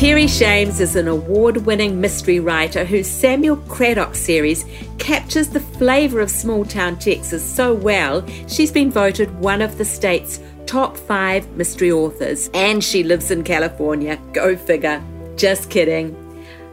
[0.00, 4.64] Terry Shames is an award winning mystery writer whose Samuel Craddock series
[4.96, 9.84] captures the flavour of small town Texas so well, she's been voted one of the
[9.84, 12.48] state's top five mystery authors.
[12.54, 14.18] And she lives in California.
[14.32, 15.04] Go figure.
[15.36, 16.16] Just kidding.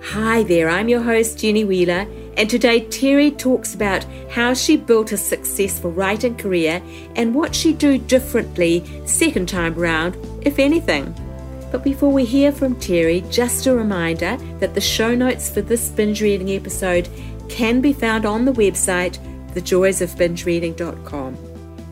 [0.03, 2.07] Hi there, I'm your host, Jenny Wheeler,
[2.37, 6.81] and today Terry talks about how she built a successful writing career
[7.17, 11.13] and what she'd do differently second time round, if anything.
[11.71, 15.89] But before we hear from Terry, just a reminder that the show notes for this
[15.89, 17.09] binge reading episode
[17.49, 19.17] can be found on the website,
[19.53, 21.37] thejoysofbingereading.com.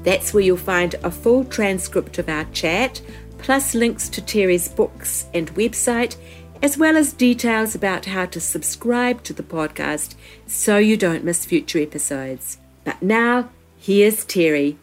[0.03, 3.01] That's where you'll find a full transcript of our chat,
[3.37, 6.15] plus links to Terry's books and website,
[6.61, 10.15] as well as details about how to subscribe to the podcast
[10.47, 12.59] so you don't miss future episodes.
[12.83, 14.77] But now, here's Terry.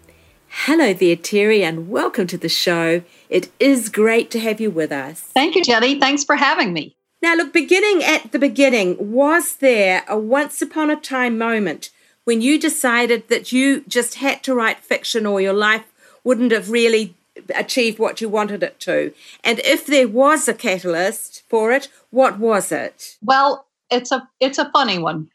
[0.49, 3.03] Hello there, Terry, and welcome to the show.
[3.33, 5.19] It is great to have you with us.
[5.21, 5.99] Thank you, Jenny.
[5.99, 6.95] Thanks for having me.
[7.23, 11.89] Now, look, beginning at the beginning, was there a once upon a time moment
[12.25, 15.87] when you decided that you just had to write fiction or your life
[16.23, 17.15] wouldn't have really
[17.55, 19.15] achieved what you wanted it to?
[19.43, 23.17] And if there was a catalyst for it, what was it?
[23.23, 25.31] Well, it's a it's a funny one.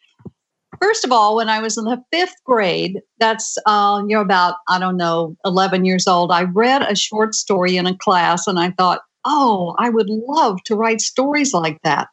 [0.81, 4.79] First of all, when I was in the fifth grade, that's uh, you're about I
[4.79, 6.31] don't know, eleven years old.
[6.31, 10.61] I read a short story in a class, and I thought, oh, I would love
[10.65, 12.09] to write stories like that.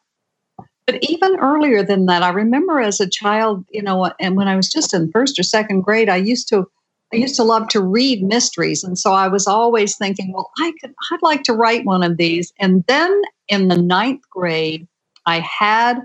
[0.87, 4.55] But even earlier than that, I remember as a child, you know, and when I
[4.55, 6.67] was just in first or second grade, I used to
[7.13, 10.73] I used to love to read mysteries, and so I was always thinking, well, I
[10.81, 12.53] could I'd like to write one of these.
[12.59, 14.87] And then in the ninth grade,
[15.25, 16.01] I had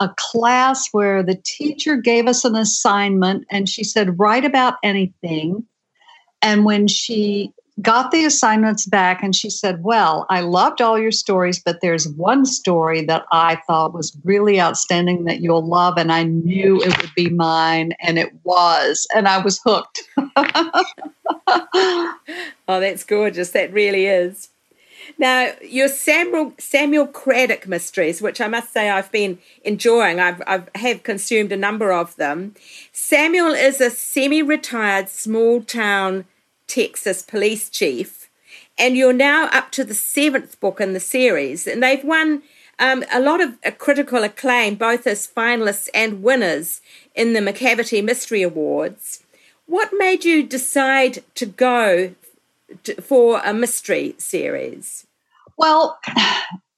[0.00, 5.66] a class where the teacher gave us an assignment and she said, write about anything.
[6.42, 7.52] And when she
[7.82, 12.08] got the assignments back and she said, Well, I loved all your stories, but there's
[12.08, 15.96] one story that I thought was really outstanding that you'll love.
[15.96, 17.94] And I knew it would be mine.
[18.00, 19.06] And it was.
[19.14, 20.02] And I was hooked.
[21.46, 22.14] oh,
[22.66, 23.50] that's gorgeous.
[23.50, 24.48] That really is.
[25.18, 30.68] Now, your Samuel Samuel Craddock mysteries, which I must say I've been enjoying, I've, I've
[30.74, 32.54] have consumed a number of them.
[32.92, 36.24] Samuel is a semi-retired small town
[36.66, 38.30] Texas police chief,
[38.78, 42.42] and you're now up to the seventh book in the series, and they've won
[42.78, 46.80] um, a lot of uh, critical acclaim, both as finalists and winners
[47.14, 49.22] in the Macavity Mystery Awards.
[49.66, 52.14] What made you decide to go
[53.02, 55.06] for a mystery series?
[55.56, 55.98] Well,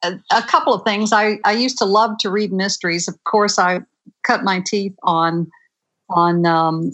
[0.03, 1.13] a couple of things.
[1.13, 3.07] I, I used to love to read mysteries.
[3.07, 3.81] Of course, I
[4.23, 5.49] cut my teeth on
[6.09, 6.91] on um,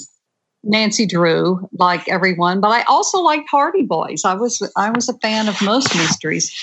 [0.63, 4.23] Nancy Drew, like everyone, but I also liked Hardy Boys.
[4.25, 6.53] I was I was a fan of most mysteries,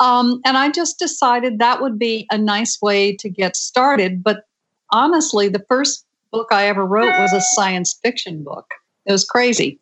[0.00, 4.22] um, and I just decided that would be a nice way to get started.
[4.22, 4.44] But
[4.90, 8.66] honestly, the first book I ever wrote was a science fiction book.
[9.04, 9.80] It was crazy.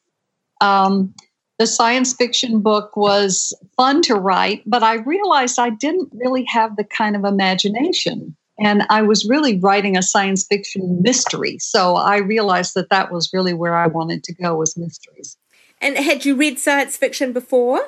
[0.61, 1.15] Um,
[1.59, 6.76] the science fiction book was fun to write, but I realized I didn't really have
[6.76, 8.37] the kind of imagination.
[8.59, 11.59] And I was really writing a science fiction mystery.
[11.59, 15.37] So I realized that that was really where I wanted to go was mysteries.
[15.81, 17.81] And had you read science fiction before?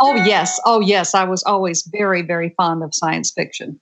[0.00, 0.60] Oh, yes.
[0.64, 1.14] Oh, yes.
[1.14, 3.80] I was always very, very fond of science fiction.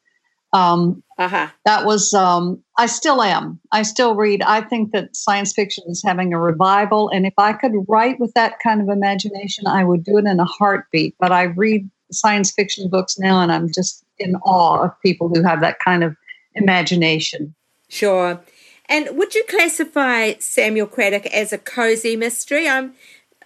[0.52, 1.48] Um, uh-huh.
[1.64, 3.60] That was, um, I still am.
[3.70, 4.42] I still read.
[4.42, 7.08] I think that science fiction is having a revival.
[7.08, 10.41] And if I could write with that kind of imagination, I would do it in
[10.41, 11.15] a heartbeat.
[11.18, 15.42] But I read science fiction books now, and I'm just in awe of people who
[15.42, 16.16] have that kind of
[16.54, 17.54] imagination.
[17.88, 18.41] Sure.
[18.88, 22.68] And would you classify Samuel Craddock as a cozy mystery?
[22.68, 22.92] I'm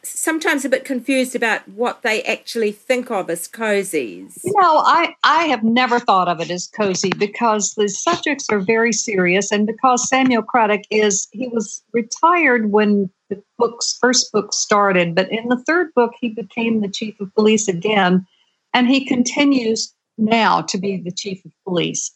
[0.06, 4.40] sometimes a bit confused about what they actually think of as cozies.
[4.44, 8.60] You know, I, I have never thought of it as cozy because the subjects are
[8.60, 14.52] very serious, and because Samuel Craddock is he was retired when the book's first book
[14.52, 18.26] started, but in the third book he became the chief of police again,
[18.72, 22.10] and he continues now to be the chief of police.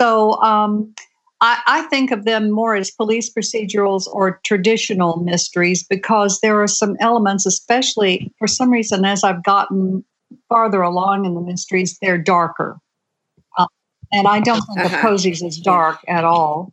[0.00, 0.94] So um,
[1.40, 6.68] I, I, think of them more as police procedurals or traditional mysteries because there are
[6.68, 10.04] some elements, especially for some reason, as I've gotten
[10.48, 12.78] farther along in the mysteries, they're darker.
[13.56, 13.66] Uh,
[14.12, 14.96] And I don't think uh-huh.
[14.96, 16.70] of cozies as dark at all.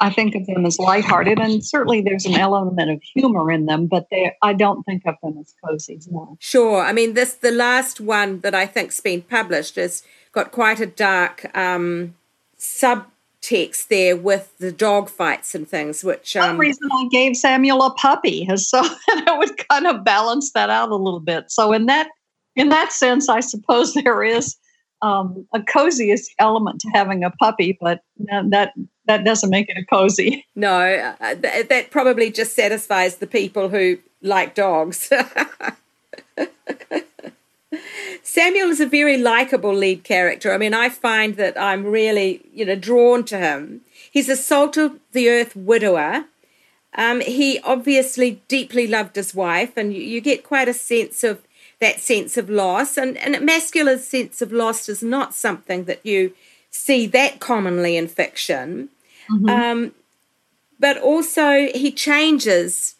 [0.00, 3.86] I think of them as lighthearted, and certainly there's an element of humor in them,
[3.86, 6.10] but they I don't think of them as cozies.
[6.10, 6.36] No.
[6.40, 6.82] Sure.
[6.82, 10.86] I mean, this the last one that I think's been published has got quite a
[10.86, 12.14] dark um,
[13.42, 16.04] subtext there with the dog fights and things.
[16.04, 19.86] Which um, one reason I gave Samuel a puppy is so that it would kind
[19.86, 21.50] of balance that out a little bit.
[21.50, 22.08] So in that
[22.56, 24.56] in that sense, I suppose there is
[25.00, 28.72] um, a coziest element to having a puppy, but that
[29.06, 30.44] that doesn't make it a cozy.
[30.56, 35.08] No, uh, th- that probably just satisfies the people who like dogs.
[38.22, 40.52] Samuel is a very likable lead character.
[40.52, 43.82] I mean, I find that I'm really, you know, drawn to him.
[44.10, 46.24] He's a salt of the earth widower.
[46.94, 51.42] Um, he obviously deeply loved his wife, and you, you get quite a sense of
[51.80, 52.96] that sense of loss.
[52.96, 56.32] And, and a masculine sense of loss is not something that you
[56.70, 58.88] see that commonly in fiction.
[59.30, 59.48] Mm-hmm.
[59.48, 59.92] Um,
[60.80, 62.94] but also, he changes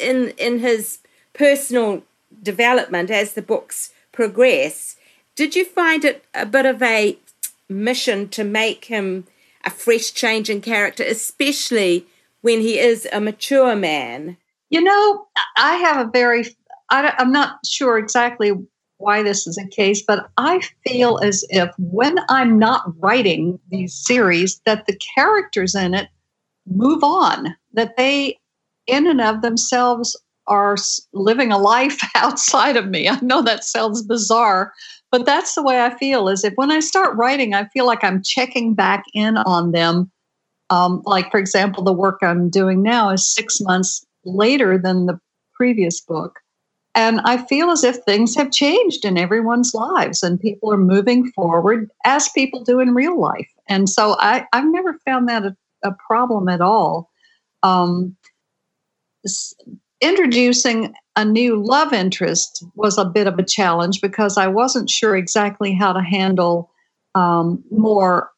[0.00, 0.98] in in his
[1.34, 2.02] personal
[2.42, 4.96] development as the books progress.
[5.36, 7.16] Did you find it a bit of a
[7.68, 9.28] mission to make him
[9.64, 12.04] a fresh change in character, especially
[12.40, 14.36] when he is a mature man?
[14.70, 16.46] You know, I have a very
[16.90, 18.50] I, I'm not sure exactly
[18.96, 23.94] why this is the case, but I feel as if when I'm not writing these
[23.94, 26.08] series, that the characters in it
[26.66, 28.40] move on, that they,
[28.88, 30.76] in and of themselves, are
[31.12, 33.08] living a life outside of me.
[33.08, 34.72] I know that sounds bizarre,
[35.10, 36.28] but that's the way I feel.
[36.28, 40.10] Is if when I start writing, I feel like I'm checking back in on them.
[40.70, 45.18] Um, like, for example, the work I'm doing now is six months later than the
[45.54, 46.40] previous book.
[46.94, 51.30] And I feel as if things have changed in everyone's lives and people are moving
[51.30, 53.48] forward as people do in real life.
[53.68, 57.10] And so I, have never found that a, a problem at all.
[57.62, 58.16] Um,
[60.00, 65.16] introducing a new love interest was a bit of a challenge because I wasn't sure
[65.16, 66.70] exactly how to handle
[67.14, 68.30] um, more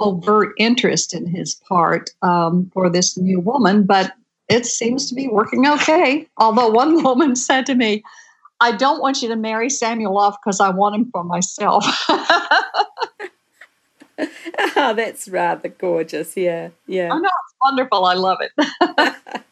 [0.00, 3.84] overt interest in his part um, for this new woman.
[3.84, 4.12] But
[4.48, 6.28] it seems to be working okay.
[6.36, 8.02] Although one woman said to me,
[8.60, 11.84] I don't want you to marry Samuel off because I want him for myself.
[14.76, 16.36] oh, that's rather gorgeous.
[16.36, 17.12] Yeah, yeah.
[17.12, 18.04] I know it's wonderful.
[18.04, 19.42] I love it.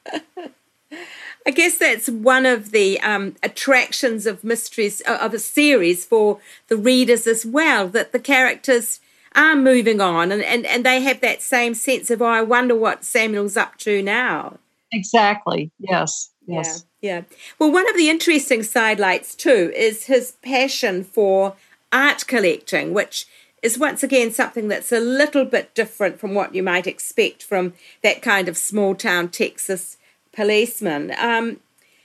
[1.46, 6.40] I guess that's one of the um, attractions of mysteries uh, of a series for
[6.68, 7.86] the readers as well.
[7.88, 9.00] That the characters
[9.34, 12.74] are moving on, and, and, and they have that same sense of, oh, I wonder
[12.74, 14.58] what Samuel's up to now.
[14.92, 15.70] Exactly.
[15.78, 16.30] Yes.
[16.46, 16.84] Yes.
[17.00, 17.18] Yeah.
[17.18, 17.22] Yeah.
[17.58, 21.54] Well, one of the interesting sidelights too is his passion for
[21.92, 23.26] art collecting, which
[23.62, 27.74] is once again something that's a little bit different from what you might expect from
[28.02, 29.96] that kind of small town Texas
[30.36, 31.12] policeman.
[31.18, 31.58] Um,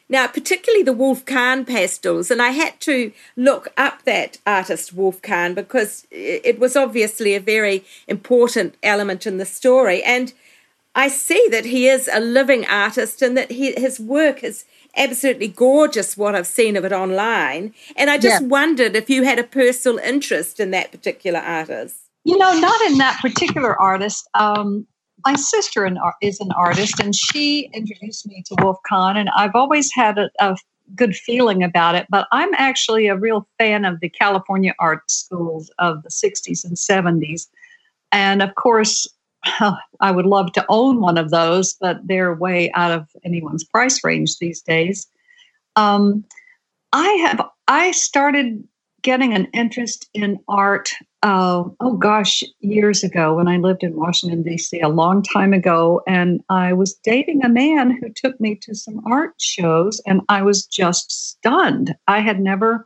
[0.10, 5.22] now, particularly the Wolf Kahn pastels, and I had to look up that artist Wolf
[5.22, 10.04] Kahn because it was obviously a very important element in the story.
[10.04, 10.34] And
[10.96, 14.66] I see that he is a living artist and that he, his work is
[14.98, 17.74] absolutely gorgeous, what I've seen of it online.
[17.96, 18.48] And I just yeah.
[18.48, 21.96] wondered if you had a personal interest in that particular artist.
[22.26, 24.28] You know, not in that particular artist.
[24.34, 24.88] Um,
[25.26, 25.90] my sister
[26.22, 30.30] is an artist, and she introduced me to Wolf Kahn, and I've always had a,
[30.40, 30.56] a
[30.96, 32.08] good feeling about it.
[32.10, 36.76] But I'm actually a real fan of the California art schools of the 60s and
[36.76, 37.48] 70s.
[38.12, 39.08] And of course,
[40.00, 44.04] I would love to own one of those, but they're way out of anyone's price
[44.04, 45.08] range these days.
[45.76, 46.24] Um,
[46.94, 48.68] I have I started
[49.02, 50.92] getting an interest in art.
[51.24, 54.80] Uh, oh gosh, years ago when I lived in Washington D.C.
[54.82, 59.02] a long time ago, and I was dating a man who took me to some
[59.06, 61.96] art shows, and I was just stunned.
[62.08, 62.86] I had never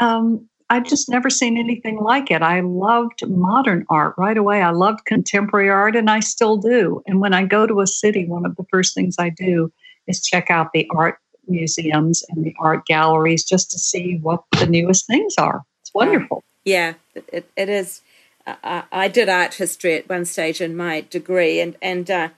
[0.00, 2.40] um, I'd just never seen anything like it.
[2.40, 4.62] I loved modern art right away.
[4.62, 7.02] I loved contemporary art, and I still do.
[7.06, 9.70] And when I go to a city, one of the first things I do
[10.06, 14.66] is check out the art museums and the art galleries just to see what the
[14.66, 15.62] newest things are.
[15.82, 16.42] It's wonderful.
[16.64, 18.02] Yeah, it, it is.
[18.46, 22.28] Uh, I did art history at one stage in my degree, and and uh,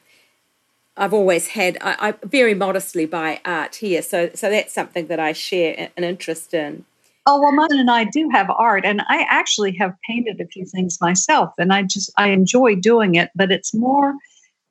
[0.97, 1.79] I've always had.
[1.81, 6.05] I, I very modestly buy art here, so so that's something that I share an
[6.05, 6.85] interest in.
[7.27, 10.67] Oh well, Mother and I do have art, and I actually have painted a few
[10.67, 13.31] things myself, and I just I enjoy doing it.
[13.35, 14.15] But it's more,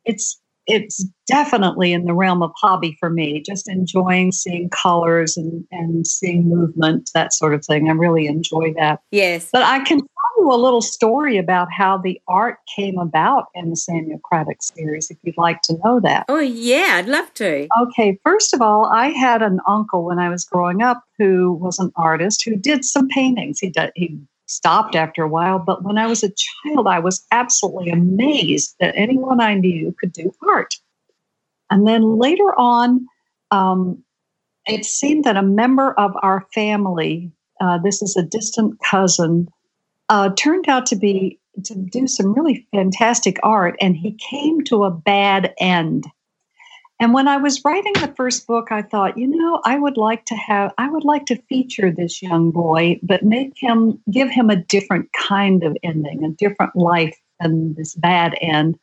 [0.05, 3.41] it's it's definitely in the realm of hobby for me.
[3.41, 7.89] Just enjoying seeing colors and and seeing movement, that sort of thing.
[7.89, 9.01] I really enjoy that.
[9.11, 10.07] Yes, but I can tell
[10.39, 15.09] you a little story about how the art came about in the Samuel Craddock series,
[15.09, 16.25] if you'd like to know that.
[16.29, 17.67] Oh, yeah, I'd love to.
[17.81, 21.79] Okay, first of all, I had an uncle when I was growing up who was
[21.79, 23.59] an artist who did some paintings.
[23.59, 26.33] He did, he stopped after a while, but when I was a
[26.65, 30.75] child, I was absolutely amazed that anyone I knew could do art.
[31.69, 33.07] And then later on,
[33.51, 34.03] um,
[34.67, 39.47] it seemed that a member of our family, uh, this is a distant cousin,
[40.09, 44.85] uh, turned out to be to do some really fantastic art, and he came to
[44.85, 46.05] a bad end.
[46.99, 50.25] And when I was writing the first book, I thought, you know, I would like
[50.25, 54.49] to have, I would like to feature this young boy, but make him, give him
[54.49, 58.79] a different kind of ending, a different life than this bad end.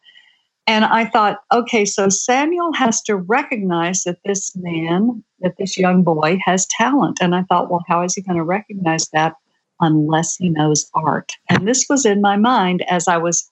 [0.66, 6.02] And I thought, okay, so Samuel has to recognize that this man, that this young
[6.02, 7.18] boy has talent.
[7.20, 9.34] And I thought, well, how is he going to recognize that
[9.80, 11.32] unless he knows art?
[11.48, 13.50] And this was in my mind as I was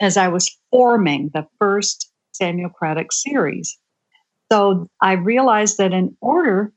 [0.00, 3.78] as I was forming the first Samuel Craddock series.
[4.52, 6.72] So I realized that in order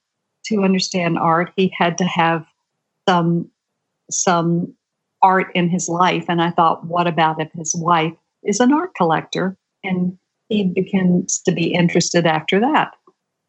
[0.45, 2.45] to understand art, he had to have
[3.07, 3.49] some
[4.11, 4.75] some
[5.21, 6.25] art in his life.
[6.27, 8.13] And I thought, what about if his wife
[8.43, 9.57] is an art collector?
[9.83, 10.17] and
[10.49, 12.95] he begins to be interested after that.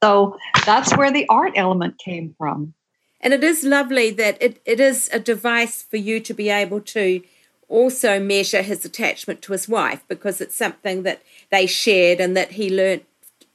[0.02, 2.74] So that's where the art element came from.
[3.20, 6.80] And it is lovely that it, it is a device for you to be able
[6.80, 7.22] to
[7.68, 12.52] also measure his attachment to his wife because it's something that they shared and that
[12.52, 13.04] he learnt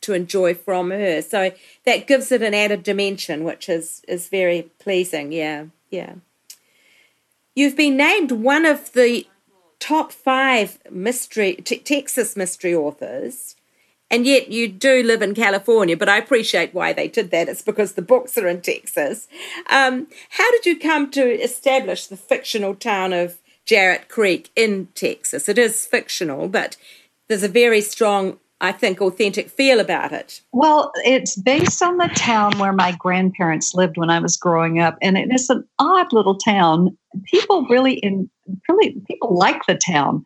[0.02, 1.22] to enjoy from her.
[1.22, 1.52] So
[1.86, 5.32] that gives it an added dimension, which is, is very pleasing.
[5.32, 6.16] Yeah, yeah.
[7.56, 9.28] You've been named one of the
[9.80, 13.56] top five mystery t- Texas mystery authors,
[14.12, 15.98] and yet you do live in California.
[15.98, 17.50] But I appreciate why they did that.
[17.50, 19.28] It's because the books are in Texas.
[19.70, 25.50] Um, how did you come to establish the fictional town of Jarrett Creek in Texas?
[25.50, 26.78] It is fictional, but
[27.28, 30.42] there's a very strong I think, authentic feel about it?
[30.52, 34.98] Well, it's based on the town where my grandparents lived when I was growing up,
[35.02, 36.98] and it is an odd little town.
[37.26, 38.30] People really, in
[38.68, 40.26] really, people like the town.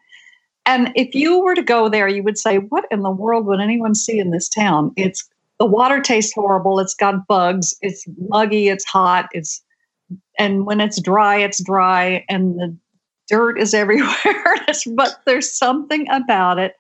[0.66, 3.60] And if you were to go there, you would say, "What in the world would
[3.60, 6.80] anyone see in this town?" It's the water tastes horrible.
[6.80, 7.76] It's got bugs.
[7.82, 8.70] It's muggy.
[8.70, 9.30] It's hot.
[9.34, 9.64] It's
[10.40, 12.76] and when it's dry, it's dry, and the
[13.28, 14.56] dirt is everywhere.
[14.96, 16.74] but there's something about it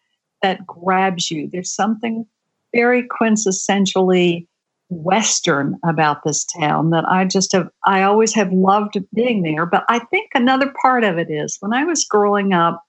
[0.43, 1.49] that grabs you.
[1.51, 2.25] There's something
[2.73, 4.45] very quintessentially
[4.89, 9.65] Western about this town that I just have, I always have loved being there.
[9.65, 12.83] But I think another part of it is when I was growing up,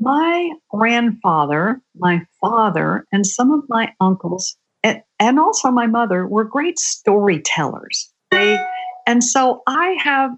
[0.00, 6.80] my grandfather, my father, and some of my uncles, and also my mother were great
[6.80, 8.10] storytellers.
[8.32, 8.58] They,
[9.06, 10.32] and so I have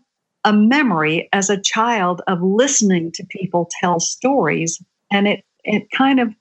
[0.45, 6.21] a memory as a child of listening to people tell stories, and it it kind
[6.21, 6.35] of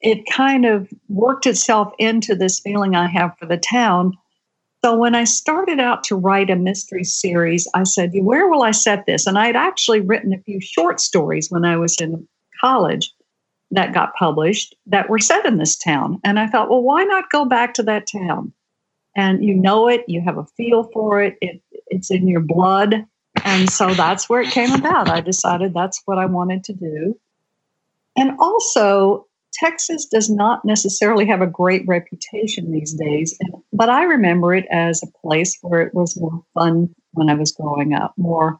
[0.00, 4.12] it kind of worked itself into this feeling I have for the town.
[4.84, 8.70] So when I started out to write a mystery series, I said, "Where will I
[8.70, 12.28] set this?" And I had actually written a few short stories when I was in
[12.60, 13.12] college
[13.70, 16.20] that got published that were set in this town.
[16.24, 18.52] And I thought, well, why not go back to that town?
[19.16, 23.04] And you know it, you have a feel for it, it it's in your blood.
[23.44, 25.08] And so that's where it came about.
[25.08, 27.18] I decided that's what I wanted to do.
[28.18, 33.38] And also, Texas does not necessarily have a great reputation these days,
[33.72, 37.52] but I remember it as a place where it was more fun when I was
[37.52, 38.58] growing up, more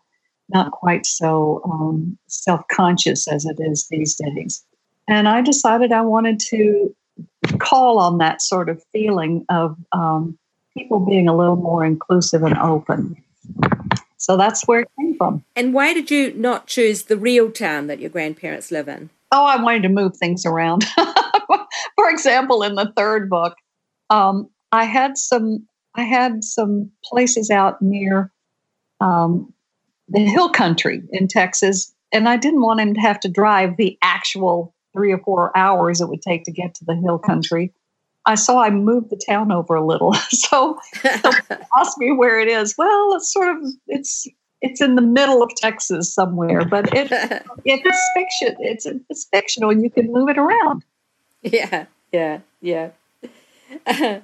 [0.49, 4.65] not quite so um, self conscious as it is these days.
[5.09, 6.95] And I decided I wanted to
[7.59, 10.39] call on that sort of feeling of um,
[10.77, 13.17] people being a little more inclusive and open.
[14.19, 15.45] So that's where it came from.
[15.57, 19.11] And why did you not choose the real town that your grandparents live in?
[19.33, 20.85] Oh, I wanted to move things around.
[21.97, 23.57] For example, in the third book,
[24.11, 28.33] um, I had some I had some places out near
[29.01, 29.53] um,
[30.09, 33.99] the hill country in Texas, and I didn't want him to have to drive the
[34.03, 37.73] actual three or four hours it would take to get to the hill country.
[38.27, 40.13] I saw I moved the town over a little.
[40.31, 41.31] so, so
[41.79, 42.75] ask me where it is.
[42.77, 44.27] Well, it's sort of it's
[44.61, 47.11] it's in the middle of Texas somewhere, but it,
[47.65, 48.57] it's fiction.
[48.61, 50.85] It's it's fictional, you can move it around.
[51.43, 52.91] Yeah, yeah, yeah.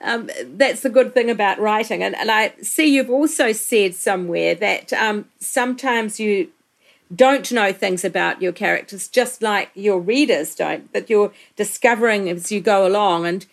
[0.00, 4.54] um, that's the good thing about writing, and and I see you've also said somewhere
[4.56, 6.50] that um, sometimes you
[7.14, 10.92] don't know things about your characters, just like your readers don't.
[10.92, 13.46] That you're discovering as you go along, and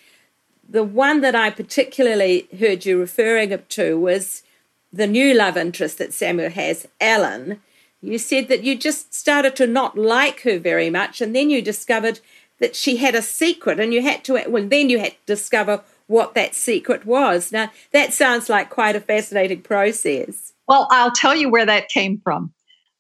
[0.68, 4.44] the one that I particularly heard you referring to was
[4.92, 7.62] the new love interest that Samuel has, Ellen,
[8.02, 11.62] You said that you just started to not like her very much, and then you
[11.62, 12.20] discovered
[12.60, 15.84] that she had a secret, and you had to, well, then you had to discover
[16.08, 17.52] what that secret was.
[17.52, 20.54] Now, that sounds like quite a fascinating process.
[20.68, 22.54] Well, I'll tell you where that came from.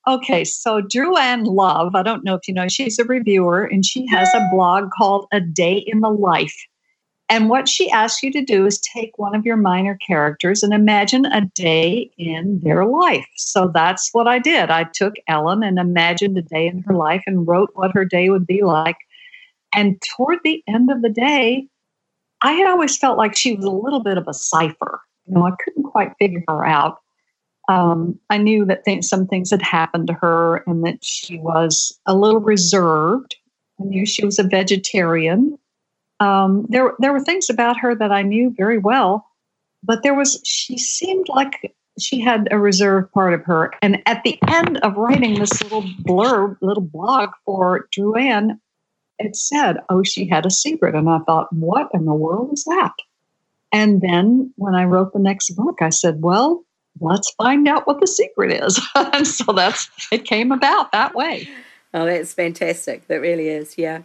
[0.08, 3.86] Okay, so Dru Ann Love, I don't know if you know, she's a reviewer and
[3.86, 6.56] she has a blog called A Day in the Life.
[7.29, 10.74] And what she asks you to do is take one of your minor characters and
[10.74, 13.27] imagine a day in their life.
[13.36, 14.69] So that's what I did.
[14.69, 18.29] I took Ellen and imagined a day in her life and wrote what her day
[18.29, 18.96] would be like.
[19.74, 21.67] And toward the end of the day,
[22.41, 25.01] I had always felt like she was a little bit of a cipher.
[25.25, 27.00] You know, I couldn't quite figure her out.
[27.67, 32.15] Um, I knew that some things had happened to her and that she was a
[32.15, 33.36] little reserved.
[33.81, 35.57] I knew she was a vegetarian.
[36.19, 39.27] Um, there, there were things about her that I knew very well,
[39.83, 43.71] but there was, she seemed like she had a reserved part of her.
[43.81, 48.59] And at the end of writing this little blurb, little blog for Dru Ann,
[49.19, 50.95] it said, oh, she had a secret.
[50.95, 52.93] And I thought, what in the world is that?
[53.71, 56.63] And then when I wrote the next book, I said, well,
[57.00, 58.79] let's find out what the secret is.
[58.95, 61.50] and so that's, it came about that way.
[61.93, 63.07] Oh, that's fantastic.
[63.07, 64.01] That really is, yeah.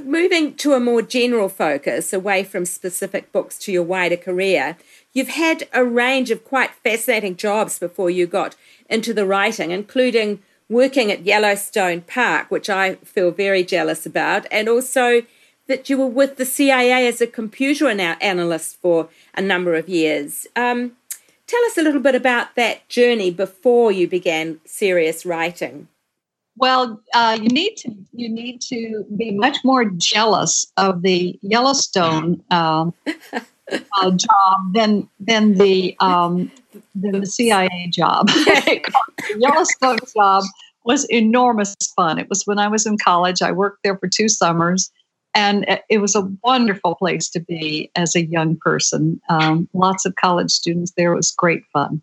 [0.00, 4.78] Moving to a more general focus, away from specific books to your wider career,
[5.12, 8.56] you've had a range of quite fascinating jobs before you got
[8.88, 14.66] into the writing, including working at Yellowstone Park, which I feel very jealous about, and
[14.66, 15.22] also
[15.66, 20.46] that you were with the CIA as a computer analyst for a number of years.
[20.56, 20.92] Um,
[21.46, 25.88] tell us a little bit about that journey before you began serious writing.
[26.62, 32.40] Well, uh, you need to you need to be much more jealous of the Yellowstone
[32.52, 32.88] uh,
[33.72, 36.52] uh, job than than the um,
[36.94, 38.28] than the CIA job.
[38.28, 38.92] the
[39.38, 40.44] Yellowstone job
[40.84, 42.20] was enormous fun.
[42.20, 43.42] It was when I was in college.
[43.42, 44.88] I worked there for two summers,
[45.34, 49.20] and it was a wonderful place to be as a young person.
[49.28, 51.12] Um, lots of college students there.
[51.12, 52.02] It was great fun.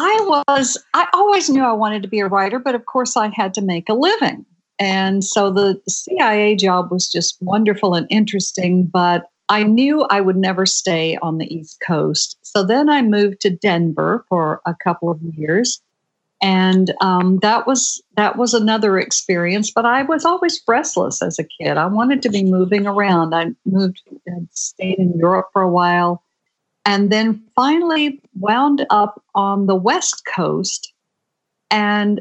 [0.00, 3.28] I was, I always knew I wanted to be a writer, but of course I
[3.34, 4.46] had to make a living.
[4.78, 10.36] And so the CIA job was just wonderful and interesting, but I knew I would
[10.36, 12.38] never stay on the East Coast.
[12.42, 15.82] So then I moved to Denver for a couple of years
[16.42, 21.44] and um, that was that was another experience but i was always restless as a
[21.44, 25.70] kid i wanted to be moving around i moved and stayed in europe for a
[25.70, 26.22] while
[26.84, 30.92] and then finally wound up on the west coast
[31.70, 32.20] and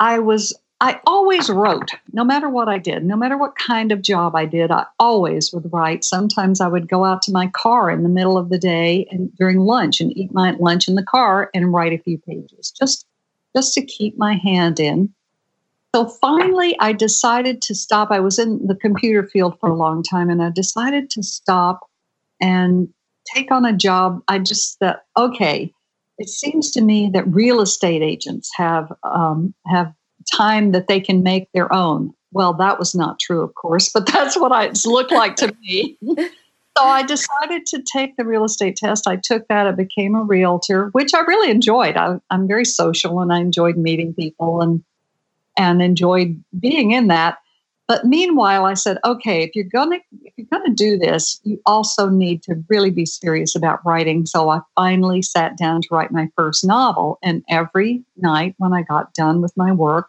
[0.00, 4.02] i was i always wrote no matter what i did no matter what kind of
[4.02, 7.90] job i did i always would write sometimes i would go out to my car
[7.90, 11.04] in the middle of the day and during lunch and eat my lunch in the
[11.04, 13.06] car and write a few pages just
[13.54, 15.12] just to keep my hand in.
[15.94, 18.10] So finally, I decided to stop.
[18.10, 21.80] I was in the computer field for a long time, and I decided to stop
[22.40, 22.88] and
[23.34, 24.22] take on a job.
[24.28, 25.72] I just thought, okay,
[26.18, 29.92] it seems to me that real estate agents have um, have
[30.32, 32.12] time that they can make their own.
[32.32, 35.54] Well, that was not true, of course, but that's what I, it looked like to
[35.62, 35.98] me.
[36.78, 39.06] So I decided to take the real estate test.
[39.06, 39.66] I took that.
[39.66, 41.96] I became a realtor, which I really enjoyed.
[41.96, 44.82] I, am very social and I enjoyed meeting people and
[45.58, 47.41] and enjoyed being in that.
[47.92, 52.08] But meanwhile, I said, okay, if you're gonna if you're gonna do this, you also
[52.08, 54.24] need to really be serious about writing.
[54.24, 57.18] So I finally sat down to write my first novel.
[57.22, 60.08] And every night when I got done with my work,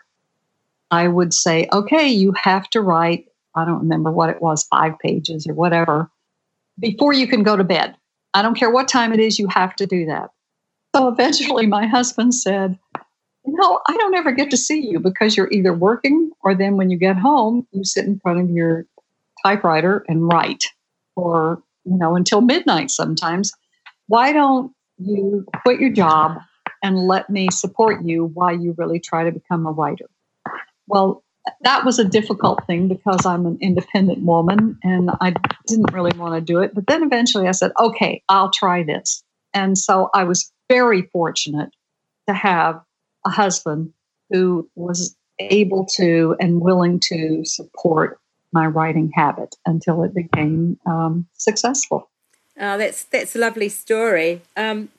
[0.92, 3.26] I would say, okay, you have to write.
[3.54, 6.10] I don't remember what it was, five pages or whatever
[6.80, 7.98] before you can go to bed.
[8.34, 10.30] I don't care what time it is, you have to do that.
[10.96, 12.80] So eventually, my husband said,
[13.56, 16.90] Know, I don't ever get to see you because you're either working or then when
[16.90, 18.88] you get home, you sit in front of your
[19.46, 20.66] typewriter and write
[21.16, 23.54] or, you know, until midnight sometimes.
[24.08, 26.40] Why don't you quit your job
[26.82, 30.10] and let me support you while you really try to become a writer?
[30.88, 31.24] Well,
[31.62, 35.36] that was a difficult thing because I'm an independent woman and I
[35.68, 36.74] didn't really want to do it.
[36.74, 39.24] But then eventually I said, okay, I'll try this.
[39.54, 41.70] And so I was very fortunate
[42.28, 42.82] to have
[43.26, 43.94] a husband
[44.30, 48.20] who was able to and willing to support
[48.52, 52.10] my writing habit until it became um, successful.
[52.60, 54.42] Oh, that's that's a lovely story.
[54.56, 54.90] Um,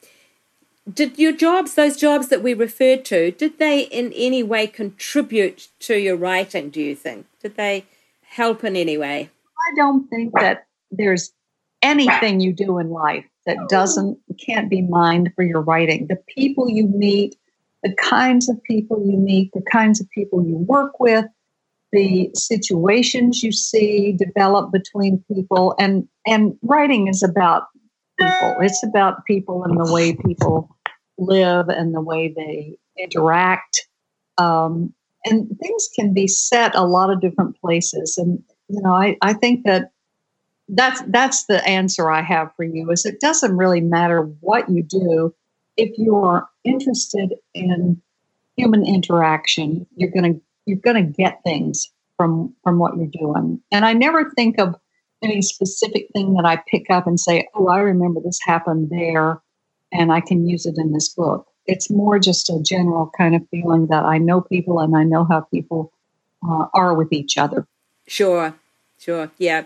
[0.93, 5.69] did your jobs, those jobs that we referred to, did they in any way contribute
[5.81, 7.27] to your writing, do you think?
[7.41, 7.87] Did they
[8.23, 9.31] help in any way?
[9.73, 11.33] I don't think that there's
[11.81, 16.07] anything you do in life that doesn't can't be mined for your writing.
[16.07, 17.37] The people you meet,
[17.85, 21.27] the kinds of people you meet, the kinds of people you work with,
[21.93, 25.77] the situations you see develop between people.
[25.79, 27.65] And and writing is about
[28.19, 28.57] people.
[28.61, 30.75] It's about people and the way people
[31.19, 33.87] live and the way they interact.
[34.39, 34.93] Um,
[35.25, 38.19] and things can be set a lot of different places.
[38.19, 39.91] And you know I, I think that
[40.69, 44.83] that's that's the answer i have for you is it doesn't really matter what you
[44.83, 45.35] do
[45.77, 48.01] if you're interested in
[48.57, 53.61] human interaction you're to you're to get things from from what you're doing.
[53.73, 54.75] And I never think of
[55.23, 59.41] any specific thing that I pick up and say, "Oh, I remember this happened there,
[59.93, 63.49] and I can use it in this book." It's more just a general kind of
[63.51, 65.93] feeling that I know people and I know how people
[66.47, 67.67] uh, are with each other.
[68.07, 68.55] Sure,
[68.99, 69.65] sure, yeah.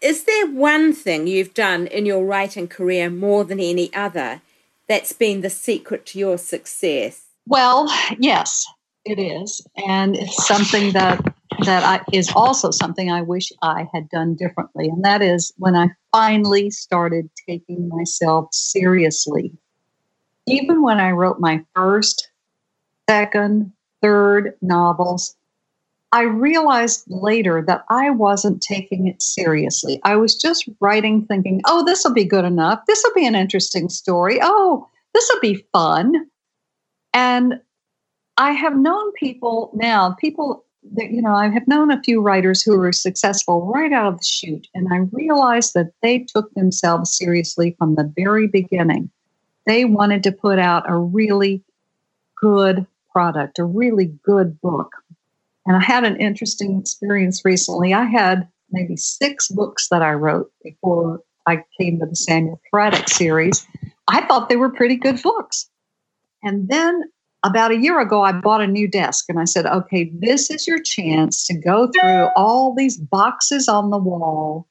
[0.00, 4.40] Is there one thing you've done in your writing career more than any other
[4.88, 7.22] that's been the secret to your success?
[7.46, 8.66] Well, yes,
[9.04, 11.22] it is, and it's something that
[11.64, 15.74] that I, is also something I wish I had done differently, and that is when
[15.76, 19.52] I finally started taking myself seriously.
[20.46, 22.30] Even when I wrote my first,
[23.08, 23.72] second,
[24.02, 25.36] third novels,
[26.16, 30.00] I realized later that I wasn't taking it seriously.
[30.02, 32.80] I was just writing, thinking, oh, this will be good enough.
[32.86, 34.38] This will be an interesting story.
[34.40, 36.14] Oh, this will be fun.
[37.12, 37.60] And
[38.38, 42.62] I have known people now, people that, you know, I have known a few writers
[42.62, 47.14] who were successful right out of the chute, and I realized that they took themselves
[47.14, 49.10] seriously from the very beginning.
[49.66, 51.62] They wanted to put out a really
[52.40, 54.94] good product, a really good book.
[55.66, 57.92] And I had an interesting experience recently.
[57.92, 63.08] I had maybe six books that I wrote before I came to the Samuel Craddock
[63.08, 63.66] series.
[64.08, 65.68] I thought they were pretty good books.
[66.42, 67.02] And then
[67.42, 70.66] about a year ago, I bought a new desk and I said, okay, this is
[70.66, 74.68] your chance to go through all these boxes on the wall.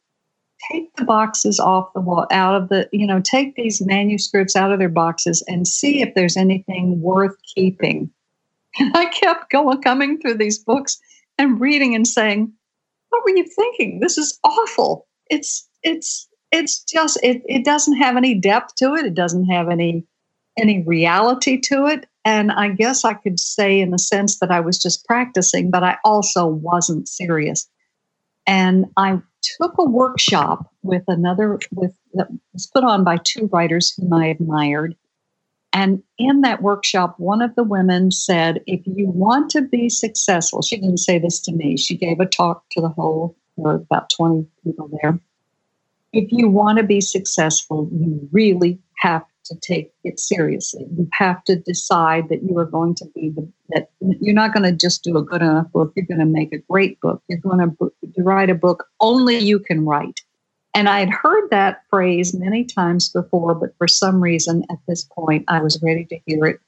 [0.72, 4.72] Take the boxes off the wall, out of the, you know, take these manuscripts out
[4.72, 8.10] of their boxes and see if there's anything worth keeping.
[8.80, 11.00] And I kept going, coming through these books
[11.38, 12.52] and reading and saying,
[13.10, 14.00] what were you thinking?
[14.00, 15.08] This is awful.
[15.30, 19.06] It's, it's, it's just, it, it doesn't have any depth to it.
[19.06, 20.06] It doesn't have any,
[20.58, 22.08] any reality to it.
[22.24, 25.84] And I guess I could say, in the sense, that I was just practicing, but
[25.84, 27.70] I also wasn't serious.
[28.48, 29.20] And I
[29.60, 34.28] took a workshop with another, with that was put on by two writers whom I
[34.28, 34.96] admired.
[35.76, 40.62] And in that workshop, one of the women said, If you want to be successful,
[40.62, 43.76] she didn't say this to me, she gave a talk to the whole, there were
[43.76, 45.20] about 20 people there.
[46.14, 50.86] If you want to be successful, you really have to take it seriously.
[50.98, 54.64] You have to decide that you are going to be the, that you're not going
[54.64, 55.92] to just do a good enough book.
[55.98, 57.22] You're going to make a great book.
[57.28, 60.22] You're going to, to write a book only you can write.
[60.76, 65.06] And I had heard that phrase many times before, but for some reason at this
[65.06, 66.60] point I was ready to hear it.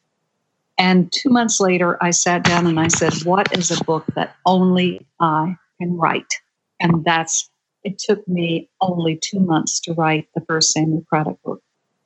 [0.77, 4.35] And two months later, I sat down and I said, What is a book that
[4.45, 6.33] only I can write?
[6.79, 7.49] And that's,
[7.83, 11.61] it took me only two months to write the first Samuel Craddock book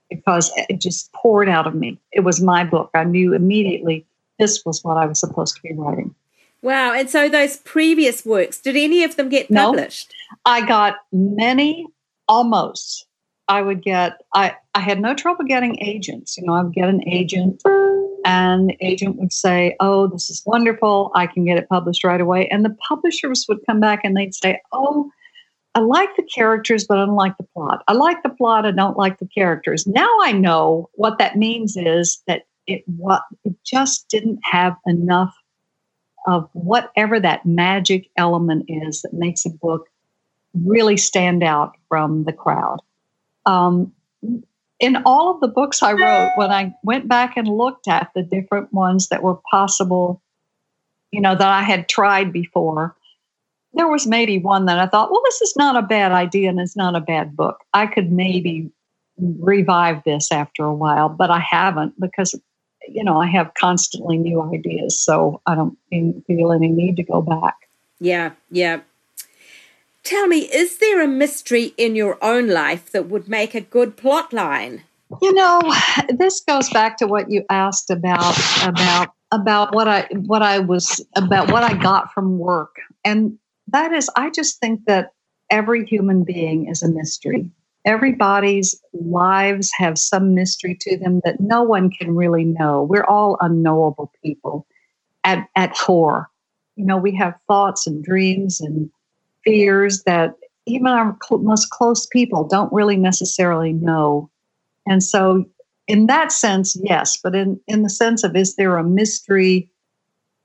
[0.10, 2.00] because it just poured out of me.
[2.12, 2.90] It was my book.
[2.96, 4.08] I knew immediately
[4.40, 6.16] this was what I was supposed to be writing.
[6.62, 6.94] Wow.
[6.94, 10.14] And so those previous works, did any of them get published?
[10.32, 11.88] No, I got many
[12.28, 13.08] almost.
[13.48, 16.38] I would get I, I had no trouble getting agents.
[16.38, 17.62] You know, I would get an agent
[18.24, 21.12] and the agent would say, Oh, this is wonderful.
[21.16, 22.48] I can get it published right away.
[22.48, 25.10] And the publishers would come back and they'd say, Oh,
[25.74, 27.84] I like the characters, but I don't like the plot.
[27.88, 29.88] I like the plot, I don't like the characters.
[29.88, 35.36] Now I know what that means is that it what it just didn't have enough
[36.28, 39.88] of whatever that magic element is that makes a book
[40.54, 42.80] really stand out from the crowd.
[43.46, 43.92] Um,
[44.80, 48.24] in all of the books I wrote, when I went back and looked at the
[48.24, 50.22] different ones that were possible,
[51.12, 52.96] you know, that I had tried before,
[53.74, 56.60] there was maybe one that I thought, well, this is not a bad idea and
[56.60, 57.60] it's not a bad book.
[57.74, 58.72] I could maybe
[59.18, 62.36] revive this after a while, but I haven't because,
[62.88, 65.00] you know, I have constantly new ideas.
[65.00, 65.78] So I don't
[66.28, 67.56] feel any need to go back.
[68.00, 68.82] Yeah, yeah.
[70.04, 73.98] Tell me, is there a mystery in your own life that would make a good
[73.98, 74.84] plot line?
[75.22, 75.62] You know,
[76.10, 81.06] this goes back to what you asked about about about what I what I was
[81.16, 82.78] about what I got from work.
[83.06, 85.12] And that is, I just think that
[85.50, 87.50] every human being is a mystery.
[87.86, 92.84] Everybody's lives have some mystery to them that no one can really know.
[92.84, 94.68] We're all unknowable people
[95.24, 96.30] at, at core.
[96.76, 98.90] You know, we have thoughts and dreams and
[99.44, 104.30] fears that even our cl- most close people don't really necessarily know.
[104.88, 105.46] And so,
[105.88, 109.70] in that sense, yes, but in, in the sense of is there a mystery?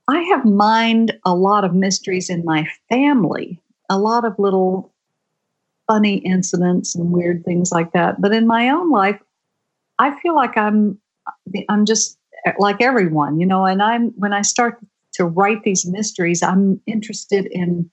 [0.07, 4.93] I have mined a lot of mysteries in my family, a lot of little
[5.87, 8.21] funny incidents and weird things like that.
[8.21, 9.19] But in my own life,
[9.99, 10.99] I feel like I'm
[11.69, 12.17] I'm just
[12.59, 14.79] like everyone, you know, and I'm when I start
[15.13, 17.89] to write these mysteries, I'm interested in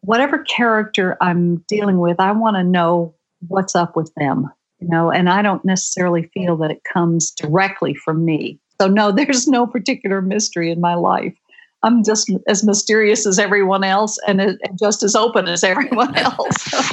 [0.00, 3.14] whatever character I'm dealing with, I want to know
[3.46, 7.94] what's up with them, you know, and I don't necessarily feel that it comes directly
[7.94, 8.58] from me.
[8.80, 11.34] So no, there's no particular mystery in my life.
[11.82, 16.92] I'm just as mysterious as everyone else and just as open as everyone else.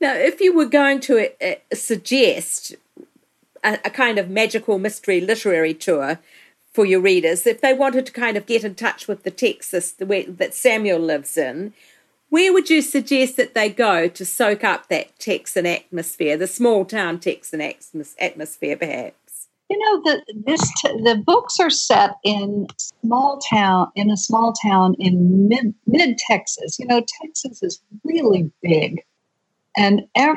[0.00, 2.74] now, if you were going to uh, suggest
[3.64, 6.20] a, a, kind of magical mystery literary tour
[6.72, 9.92] for your readers, if they wanted to kind of get in touch with the Texas
[9.92, 11.72] the way, that Samuel lives in,
[12.30, 16.84] where would you suggest that they go to soak up that Texan atmosphere, the small
[16.84, 19.21] town Texan atmosphere, perhaps?
[19.72, 24.52] You know, the this t- the books are set in small town in a small
[24.52, 26.78] town in mid mid Texas.
[26.78, 29.02] You know, Texas is really big,
[29.74, 30.36] and every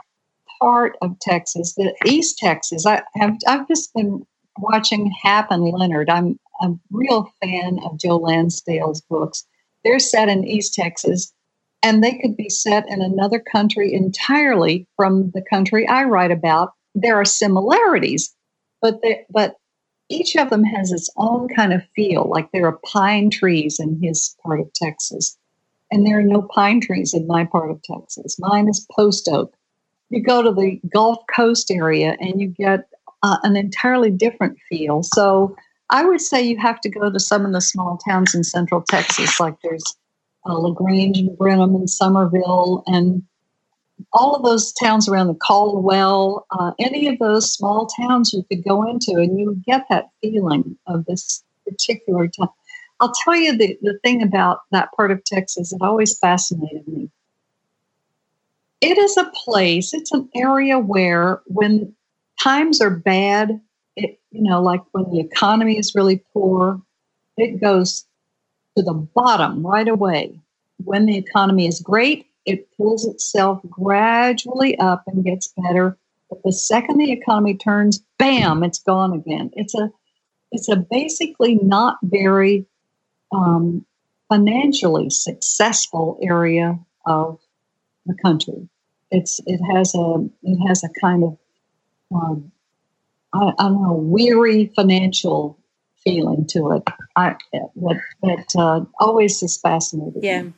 [0.62, 4.26] part of Texas, the East Texas, I have I've just been
[4.58, 6.10] watching Hap and Leonard.
[6.10, 9.45] I'm a real fan of Joe Lansdale's books.
[9.84, 11.34] They're set in East Texas,
[11.84, 16.71] and they could be set in another country entirely from the country I write about.
[16.93, 18.34] There are similarities,
[18.82, 19.56] but they, but
[20.10, 22.30] each of them has its own kind of feel.
[22.30, 25.38] Like there are pine trees in his part of Texas,
[25.92, 28.38] and there are no pine trees in my part of Texas.
[28.40, 29.54] Mine is post oak.
[30.10, 32.88] You go to the Gulf Coast area, and you get
[33.24, 35.02] uh, an entirely different feel.
[35.04, 35.56] So
[35.90, 38.84] I would say you have to go to some of the small towns in Central
[38.88, 39.84] Texas, like there's
[40.48, 43.24] uh, La Grange and Brenham and Somerville and
[44.14, 48.64] all of those towns around the Caldwell, uh, any of those small towns you could
[48.64, 52.50] go into and you would get that feeling of this particular town.
[53.00, 57.10] I'll tell you the, the thing about that part of Texas that always fascinated me.
[58.82, 61.94] It is a place, it's an area where when
[62.42, 63.60] times are bad,
[63.96, 66.82] it, you know, like when the economy is really poor,
[67.38, 68.06] it goes
[68.78, 70.40] to the bottom right away.
[70.84, 75.98] When the economy is great, it pulls itself gradually up and gets better.
[76.30, 79.52] But the second the economy turns, bam, it's gone again.
[79.54, 79.92] It's a
[80.52, 82.66] it's a basically not very
[83.32, 83.86] um,
[84.30, 87.40] financially successful area of
[88.06, 88.70] the country.
[89.12, 91.38] It's it has a it has a kind of
[92.14, 92.52] um,
[93.34, 95.60] I, I, don't know weary financial
[96.04, 96.84] feeling to it.
[97.16, 100.44] I that that uh, always has fascinated yeah.
[100.44, 100.54] me.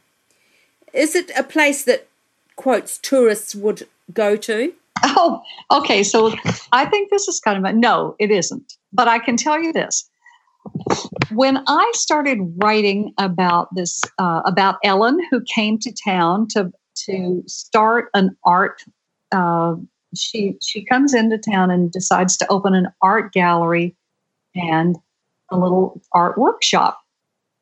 [0.93, 2.07] Is it a place that
[2.55, 4.73] quotes tourists would go to?
[5.03, 6.03] Oh, okay.
[6.03, 6.33] So
[6.71, 8.73] I think this is kind of a no, it isn't.
[8.93, 10.09] But I can tell you this.
[11.31, 16.71] When I started writing about this, uh, about Ellen, who came to town to
[17.05, 18.83] to start an art,
[19.31, 19.75] uh,
[20.15, 23.95] she she comes into town and decides to open an art gallery
[24.55, 24.97] and
[25.51, 26.99] a little art workshop.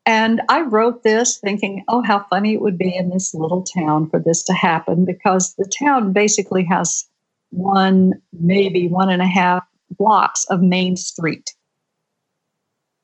[0.05, 4.09] And I wrote this thinking, oh, how funny it would be in this little town
[4.09, 7.05] for this to happen because the town basically has
[7.49, 9.65] one, maybe one and a half
[9.97, 11.55] blocks of Main Street.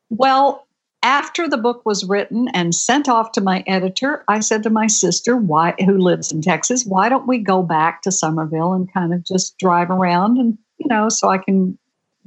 [0.10, 0.68] Well,
[1.04, 4.86] after the book was written and sent off to my editor, I said to my
[4.86, 9.12] sister, why, who lives in Texas, why don't we go back to Somerville and kind
[9.12, 11.80] of just drive around and, you know, so I can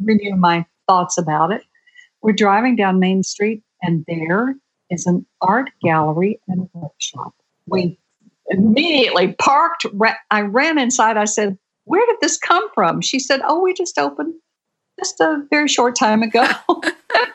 [0.03, 1.63] renew my thoughts about it.
[2.23, 4.57] We're driving down Main Street, and there
[4.91, 7.35] is an art gallery and workshop.
[7.67, 7.99] We
[8.49, 9.87] immediately parked.
[10.31, 11.17] I ran inside.
[11.17, 13.01] I said, Where did this come from?
[13.01, 14.35] She said, Oh, we just opened
[14.99, 16.45] just a very short time ago.
[16.69, 17.33] it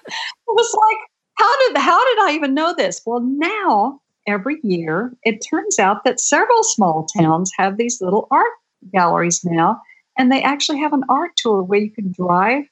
[0.47, 0.97] was like,
[1.35, 3.01] how did how did I even know this?
[3.05, 8.51] Well, now every year it turns out that several small towns have these little art
[8.93, 9.81] galleries now,
[10.17, 12.65] and they actually have an art tour where you can drive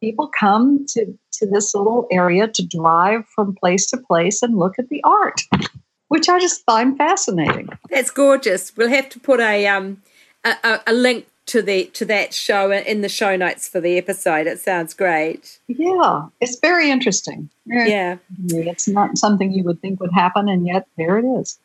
[0.00, 4.78] people come to, to this little area to drive from place to place and look
[4.78, 5.40] at the art,
[6.08, 7.68] which I just find fascinating.
[7.90, 8.76] That's gorgeous.
[8.76, 10.02] We'll have to put a um
[10.44, 14.46] a, a link to the to that show in the show notes for the episode.
[14.46, 15.58] It sounds great.
[15.68, 17.50] Yeah, it's very interesting.
[17.66, 18.16] Yeah,
[18.48, 21.58] it's not something you would think would happen, and yet there it is.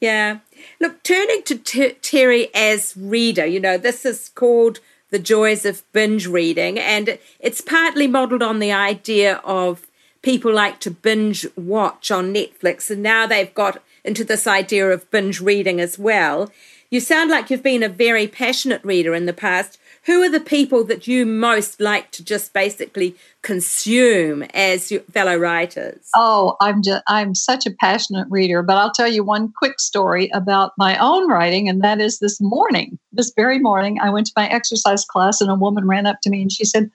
[0.00, 0.38] Yeah.
[0.80, 4.78] Look, turning to T- Terry as reader, you know, this is called
[5.10, 9.86] The Joys of Binge Reading, and it's partly modeled on the idea of
[10.22, 15.10] people like to binge watch on Netflix, and now they've got into this idea of
[15.10, 16.50] binge reading as well.
[16.90, 19.78] You sound like you've been a very passionate reader in the past.
[20.08, 26.08] Who are the people that you most like to just basically consume as fellow writers?
[26.16, 30.30] Oh, I'm just I'm such a passionate reader, but I'll tell you one quick story
[30.32, 32.98] about my own writing and that is this morning.
[33.12, 36.30] This very morning I went to my exercise class and a woman ran up to
[36.30, 36.90] me and she said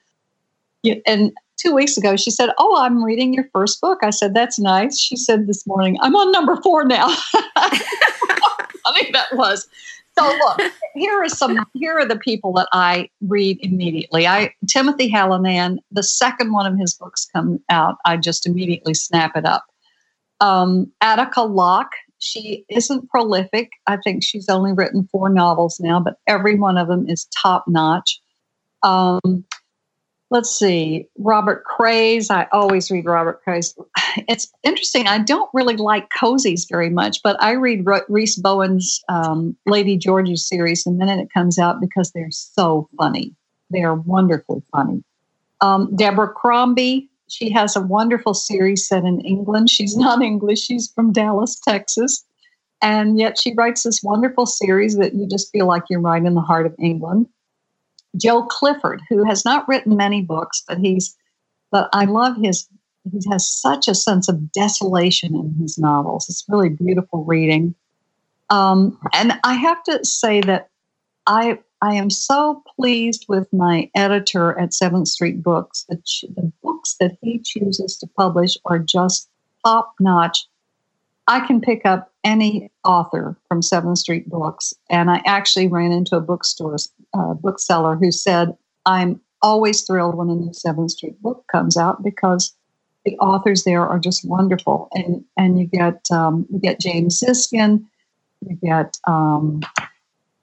[1.06, 4.00] and two weeks ago, she said, Oh, I'm reading your first book.
[4.02, 4.98] I said, That's nice.
[4.98, 7.06] She said this morning, I'm on number four now.
[8.86, 9.68] I think that was.
[10.18, 14.26] So look, here are some here are the people that I read immediately.
[14.26, 19.36] I Timothy Hallinan, the second one of his books come out, I just immediately snap
[19.36, 19.64] it up.
[20.40, 23.70] Um, Attica Locke, she isn't prolific.
[23.86, 27.64] I think she's only written four novels now, but every one of them is top
[27.66, 28.20] notch.
[28.82, 29.44] Um,
[30.30, 32.30] let's see, Robert Crais.
[32.30, 33.74] I always read Robert Crais.
[34.28, 35.08] It's interesting.
[35.08, 40.36] I don't really like cozies very much, but I read Rhys Bowen's um, Lady Georgie
[40.36, 43.34] series the minute it comes out because they're so funny.
[43.70, 45.02] They are wonderfully funny.
[45.60, 47.10] Um, Deborah Crombie.
[47.28, 49.68] She has a wonderful series set in England.
[49.68, 50.60] She's not English.
[50.60, 52.24] She's from Dallas, Texas.
[52.80, 56.34] And yet she writes this wonderful series that you just feel like you're right in
[56.34, 57.26] the heart of England.
[58.16, 61.16] Joe Clifford, who has not written many books, but he's
[61.70, 62.68] but I love his
[63.10, 66.28] he has such a sense of desolation in his novels.
[66.28, 67.74] It's really beautiful reading.
[68.50, 70.70] Um, and I have to say that
[71.26, 76.02] I I am so pleased with my editor at Seventh Street Books that
[76.34, 79.28] the books that he chooses to publish are just
[79.64, 80.46] top notch.
[81.26, 86.16] I can pick up any author from Seventh Street Books, and I actually ran into
[86.16, 86.76] a bookstore
[87.14, 92.02] uh, bookseller who said, "I'm always thrilled when a new Seventh Street book comes out
[92.02, 92.54] because
[93.04, 97.84] the authors there are just wonderful, and and you get um, you get James Ziskin,
[98.46, 99.60] you get um,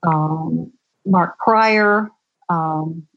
[0.04, 0.72] um,
[1.06, 2.10] Mark Pryor."
[2.50, 3.08] Um,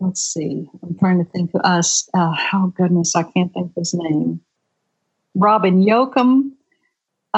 [0.00, 0.68] let's see.
[0.82, 2.08] I'm trying to think of us.
[2.12, 4.40] Uh, oh goodness, I can't think of his name.
[5.34, 6.52] Robin Yocum.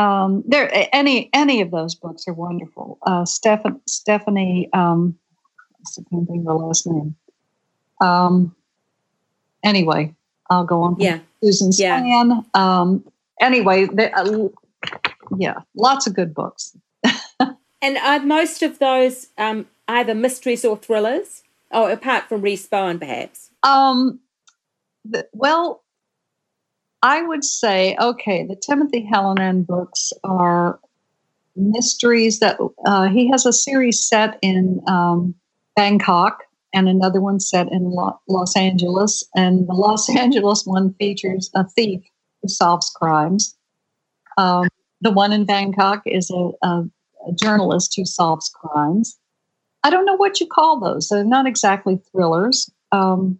[0.01, 2.99] Um, there, any any of those books are wonderful.
[3.03, 5.19] Uh, Steph- Stephanie, um,
[5.75, 7.17] I can't think of her last name.
[8.01, 8.57] Um,
[9.63, 10.15] anyway,
[10.49, 10.97] I'll go on.
[10.99, 12.07] Yeah, Susan Spann.
[12.09, 12.41] Yeah.
[12.55, 13.05] Um,
[13.43, 14.49] anyway, the, uh,
[15.37, 16.75] yeah, lots of good books.
[17.83, 21.43] and are most of those um, either mysteries or thrillers?
[21.73, 23.51] Oh, apart from Bowen, perhaps.
[23.63, 24.21] Um,
[25.05, 25.83] the, well,
[27.03, 30.79] I would say, okay, the Timothy Hallinan books are
[31.57, 35.35] mysteries that uh, he has a series set in um,
[35.77, 39.25] Bangkok and another one set in Lo- Los Angeles.
[39.35, 42.03] And the Los Angeles one features a thief
[42.43, 43.57] who solves crimes.
[44.37, 44.69] Um,
[45.01, 46.85] the one in Bangkok is a, a,
[47.29, 49.19] a journalist who solves crimes.
[49.83, 51.09] I don't know what you call those.
[51.09, 52.71] They're not exactly thrillers.
[52.93, 53.39] Um,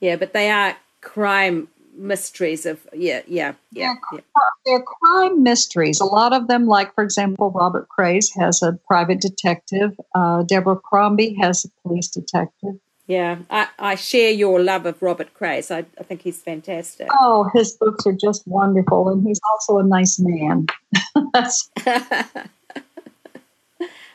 [0.00, 4.20] yeah, but they are crime mysteries of yeah yeah yeah, yeah.
[4.64, 6.00] they're crime mysteries.
[6.00, 9.98] A lot of them like for example robert crais has a private detective.
[10.14, 12.74] Uh, deborah crombie has a police detective.
[13.06, 17.08] Yeah I, I share your love of robert crais I, I think he's fantastic.
[17.12, 20.66] Oh his books are just wonderful and he's also a nice man.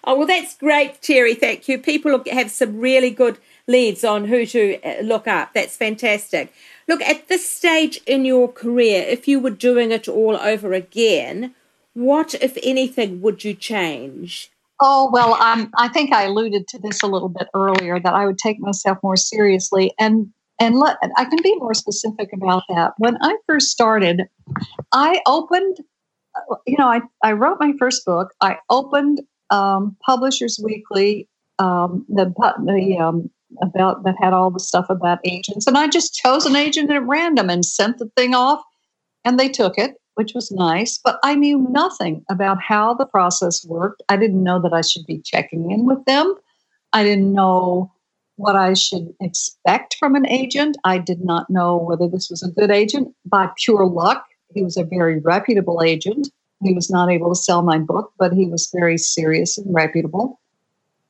[0.06, 1.34] Oh well that's great terry.
[1.34, 1.78] Thank you.
[1.78, 5.54] People have some really good leads on who to uh, look up.
[5.54, 6.54] That's fantastic
[6.88, 11.54] Look, at this stage in your career, if you were doing it all over again,
[11.94, 14.52] what, if anything, would you change?
[14.80, 18.26] Oh, well, um, I think I alluded to this a little bit earlier that I
[18.26, 19.94] would take myself more seriously.
[20.00, 22.94] And and let, I can be more specific about that.
[22.98, 24.24] When I first started,
[24.92, 25.78] I opened,
[26.68, 28.34] you know, I, I wrote my first book.
[28.40, 31.28] I opened um, Publishers Weekly,
[31.60, 32.26] um, the,
[32.66, 33.30] the um,
[33.62, 35.68] about that had all the stuff about agents.
[35.68, 38.62] And I just chose an agent at random and sent the thing off,
[39.26, 41.00] and they took it, which was nice.
[41.04, 44.04] But I knew nothing about how the process worked.
[44.10, 46.36] I didn't know that I should be checking in with them.
[46.94, 47.92] I didn't know
[48.36, 50.78] what I should expect from an agent.
[50.84, 53.14] I did not know whether this was a good agent.
[53.26, 56.30] By pure luck, he was a very reputable agent.
[56.64, 60.40] He was not able to sell my book, but he was very serious and reputable.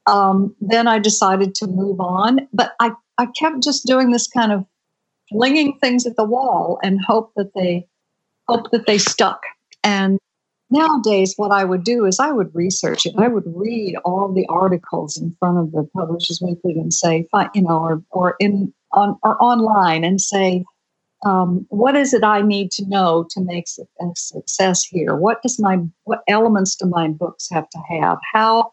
[0.06, 4.51] Um, then I decided to move on, but I, I kept just doing this kind
[4.51, 4.66] of
[5.30, 7.88] flinging things at the wall and hope that they
[8.47, 9.41] hope that they stuck.
[9.84, 10.20] And
[10.70, 13.14] nowadays what I would do is I would research it.
[13.18, 17.62] I would read all the articles in front of the Publishers Weekly and say, you
[17.62, 20.66] know, or or in on or online and say,
[21.26, 23.66] um, what is it I need to know to make
[24.01, 25.16] a success here?
[25.16, 28.18] What does my what elements do my books have to have?
[28.34, 28.72] How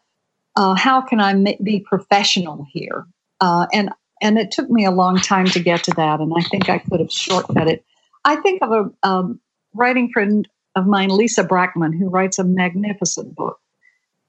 [0.57, 3.07] uh, how can I be professional here?
[3.41, 3.91] Uh, and
[4.23, 6.79] and it took me a long time to get to that, and I think I
[6.79, 7.85] could have shortcut it.
[8.25, 9.41] I think of a um,
[9.75, 10.47] writing friend
[10.77, 13.59] of mine, Lisa Brackman, who writes a magnificent book,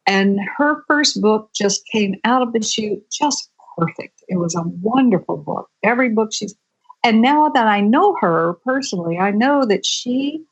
[0.07, 4.23] and her first book just came out of the chute just perfect.
[4.27, 5.69] It was a wonderful book.
[5.83, 6.55] Every book she's
[7.03, 10.43] and now that I know her personally, I know that she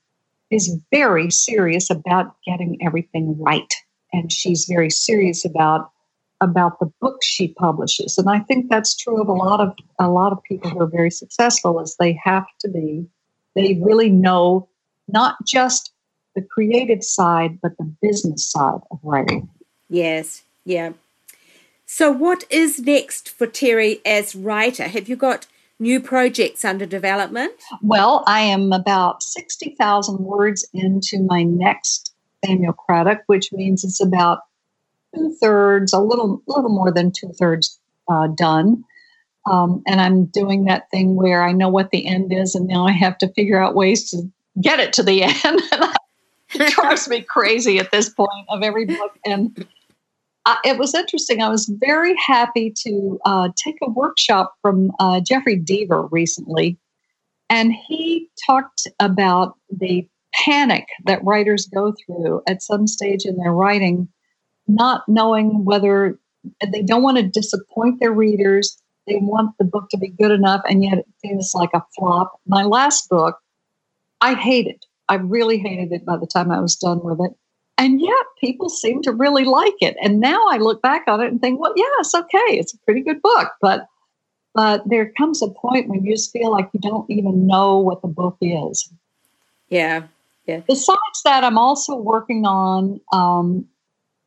[0.49, 3.71] is very serious about getting everything right.
[4.11, 5.91] And she's very serious about
[6.41, 8.17] about the books she publishes.
[8.17, 10.87] And I think that's true of a lot of a lot of people who are
[10.87, 13.05] very successful is they have to be
[13.55, 14.67] they really know
[15.07, 15.91] not just
[16.35, 19.49] the creative side but the business side of writing.
[19.89, 20.43] Yes.
[20.65, 20.93] Yeah.
[21.85, 24.87] So what is next for Terry as writer?
[24.87, 25.47] Have you got
[25.79, 27.53] new projects under development?
[27.81, 32.08] Well, I am about 60,000 words into my next
[32.45, 34.39] Samuel Craddock, which means it's about
[35.15, 37.79] two thirds, a little, little more than two thirds
[38.09, 38.83] uh, done.
[39.49, 42.85] Um, and I'm doing that thing where I know what the end is, and now
[42.85, 44.23] I have to figure out ways to
[44.61, 45.61] get it to the end.
[46.53, 49.17] it drives me crazy at this point of every book.
[49.25, 49.65] And
[50.63, 51.41] it was interesting.
[51.41, 56.77] I was very happy to uh, take a workshop from uh, Jeffrey Deaver recently,
[57.49, 63.51] and he talked about the panic that writers go through at some stage in their
[63.51, 64.07] writing,
[64.67, 66.19] not knowing whether
[66.71, 68.77] they don't want to disappoint their readers.
[69.07, 72.39] They want the book to be good enough, and yet it feels like a flop.
[72.45, 73.39] My last book,
[74.21, 74.85] I hated.
[75.07, 77.35] I really hated it by the time I was done with it.
[77.79, 79.95] And yet people seem to really like it.
[80.03, 82.57] And now I look back on it and think, well, yeah, it's okay.
[82.57, 83.47] It's a pretty good book.
[83.61, 83.87] But
[84.53, 88.01] but there comes a point when you just feel like you don't even know what
[88.01, 88.91] the book is.
[89.69, 90.03] Yeah.
[90.45, 90.61] Yeah.
[90.67, 93.65] Besides that, I'm also working on um,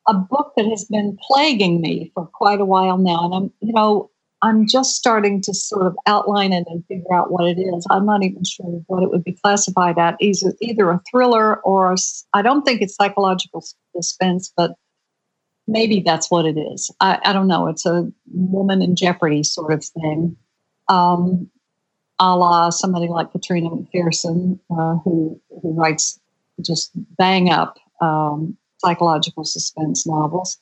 [0.07, 3.25] a book that has been plaguing me for quite a while now.
[3.25, 4.11] And I'm, you know,
[4.43, 7.87] I'm just starting to sort of outline it and figure out what it is.
[7.91, 10.17] I'm not even sure what it would be classified at.
[10.21, 11.95] Either either a thriller or
[12.33, 14.73] I don't think it's psychological suspense, but
[15.69, 16.91] maybe that's what it is.
[17.01, 17.69] I, I don't know.
[17.69, 20.37] It's a woman in jeopardy sort of thing,
[20.89, 21.49] um,
[22.23, 26.21] a la somebody like Catriona McPherson, uh, who who writes
[26.61, 30.59] just bang up um, psychological suspense novels.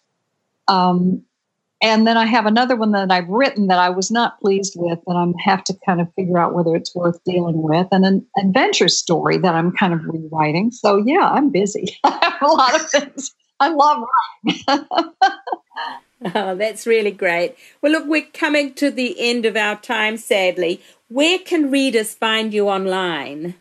[0.69, 1.23] Um,
[1.83, 4.99] and then I have another one that I've written that I was not pleased with,
[5.07, 8.27] that I have to kind of figure out whether it's worth dealing with, and an
[8.39, 10.71] adventure story that I'm kind of rewriting.
[10.71, 11.99] So yeah, I'm busy.
[12.05, 13.35] I have a lot of things.
[13.61, 14.05] I love
[14.47, 14.65] writing.
[16.35, 17.57] oh, that's really great.
[17.81, 20.83] Well, look, we're coming to the end of our time, sadly.
[21.11, 23.57] Where can readers find you online?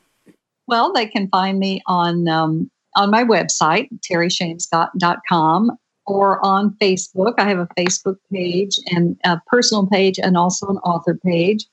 [0.68, 5.72] Well, they can find me on um, on my website, terryshames.com
[6.06, 7.34] or on Facebook.
[7.40, 11.66] I have a Facebook page and a personal page and also an author page.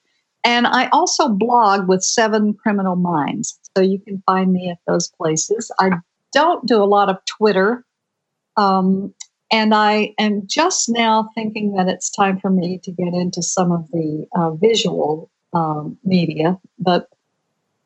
[0.45, 3.59] And I also blog with Seven Criminal Minds.
[3.77, 5.71] So you can find me at those places.
[5.79, 5.91] I
[6.33, 7.85] don't do a lot of Twitter.
[8.57, 9.13] Um,
[9.53, 13.73] and I am just now thinking that it's time for me to get into some
[13.73, 17.09] of the uh, visual um, media, but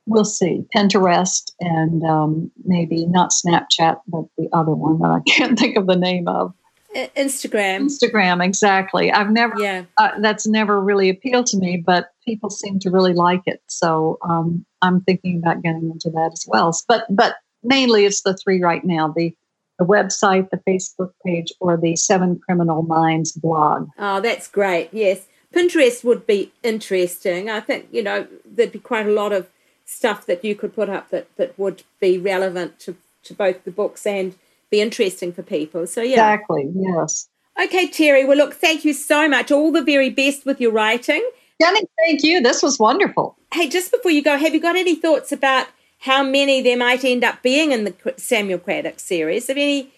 [0.07, 0.65] we'll see.
[0.77, 5.87] Pinterest and um, maybe not Snapchat, but the other one that I can't think of
[5.87, 6.53] the name of.
[6.95, 7.83] Instagram.
[7.83, 9.13] Instagram, exactly.
[9.13, 9.85] I've never, yeah.
[9.97, 13.63] Uh, that's never really appealed to me, but people seem to really like it.
[13.69, 16.77] So um, I'm thinking about getting into that as well.
[16.89, 19.33] But but mainly it's the three right now: the
[19.79, 23.89] the website, the Facebook page, or the Seven Criminal Minds blog.
[23.97, 24.91] Oh, that's great.
[24.93, 27.51] Yes, Pinterest would be interesting.
[27.51, 29.49] I think you know there'd be quite a lot of
[29.91, 33.73] stuff that you could put up that, that would be relevant to, to both the
[33.73, 34.37] books and
[34.71, 35.85] be interesting for people.
[35.87, 36.33] So, yeah.
[36.35, 37.29] Exactly, yes.
[37.61, 38.25] Okay, Terry.
[38.25, 39.51] Well, look, thank you so much.
[39.51, 41.29] All the very best with your writing.
[41.61, 42.41] Jenny, thank you.
[42.41, 43.37] This was wonderful.
[43.53, 45.67] Hey, just before you go, have you got any thoughts about
[45.99, 49.49] how many there might end up being in the Samuel Craddock series?
[49.49, 49.93] Have any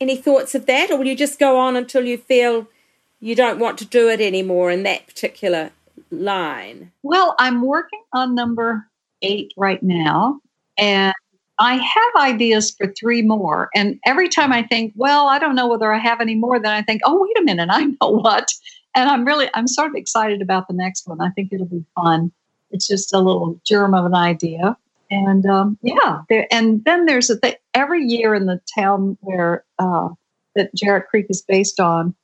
[0.00, 2.66] any thoughts of that, or will you just go on until you feel
[3.24, 5.70] you don't want to do it anymore in that particular
[6.10, 6.92] line?
[7.02, 8.86] Well, I'm working on number
[9.22, 10.40] eight right now.
[10.76, 11.14] And
[11.58, 13.70] I have ideas for three more.
[13.74, 16.72] And every time I think, well, I don't know whether I have any more, then
[16.72, 18.52] I think, oh, wait a minute, I know what.
[18.94, 21.22] And I'm really, I'm sort of excited about the next one.
[21.22, 22.30] I think it'll be fun.
[22.72, 24.76] It's just a little germ of an idea.
[25.10, 29.64] And um, yeah, there, and then there's a thing every year in the town where
[29.78, 30.10] uh,
[30.56, 32.14] that Jarrett Creek is based on.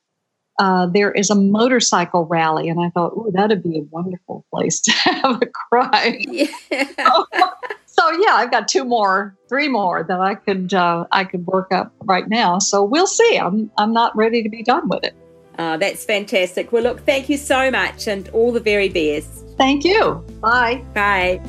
[0.61, 4.79] Uh, there is a motorcycle rally, and I thought, oh, that'd be a wonderful place
[4.81, 6.23] to have a cry.
[6.31, 6.45] Yeah.
[6.69, 7.25] so,
[7.87, 11.73] so, yeah, I've got two more, three more that I could uh, I could work
[11.73, 12.59] up right now.
[12.59, 13.39] So we'll see.
[13.39, 15.15] I'm I'm not ready to be done with it.
[15.57, 16.71] Oh, that's fantastic.
[16.71, 19.43] Well, look, thank you so much, and all the very best.
[19.57, 20.23] Thank you.
[20.41, 20.83] Bye.
[20.93, 21.41] Bye.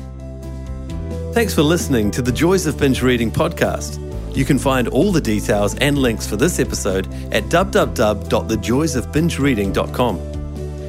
[1.33, 3.99] Thanks for listening to the Joys of Binge Reading podcast.
[4.33, 10.33] You can find all the details and links for this episode at www.thejoysofbingereading.com.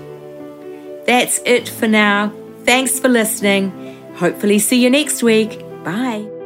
[1.06, 2.34] That's it for now.
[2.66, 3.72] Thanks for listening.
[4.16, 5.60] Hopefully see you next week.
[5.84, 6.39] Bye.